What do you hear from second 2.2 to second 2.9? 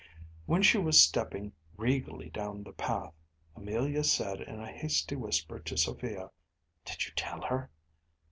down the